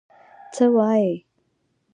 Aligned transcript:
_څه 0.53 0.65
وايي؟ 0.75 1.13